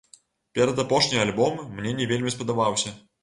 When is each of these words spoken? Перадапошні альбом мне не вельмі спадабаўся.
Перадапошні 0.59 1.19
альбом 1.25 1.53
мне 1.75 1.93
не 2.01 2.09
вельмі 2.13 2.35
спадабаўся. 2.39 2.97